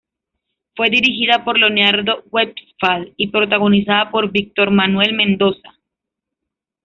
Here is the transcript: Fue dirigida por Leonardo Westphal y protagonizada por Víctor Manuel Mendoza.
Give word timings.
Fue 0.75 0.89
dirigida 0.89 1.45
por 1.45 1.59
Leonardo 1.59 2.23
Westphal 2.31 3.13
y 3.17 3.27
protagonizada 3.27 4.09
por 4.09 4.31
Víctor 4.31 4.71
Manuel 4.71 5.13
Mendoza. 5.13 5.75